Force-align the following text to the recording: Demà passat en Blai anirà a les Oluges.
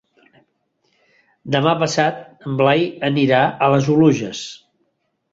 Demà 1.55 1.73
passat 1.83 2.23
en 2.51 2.57
Blai 2.61 2.81
anirà 3.09 3.41
a 3.67 3.69
les 3.75 3.91
Oluges. 3.97 4.41